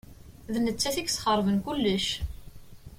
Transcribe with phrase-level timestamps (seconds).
[0.53, 2.07] D nettat i yesxeṛben kullec.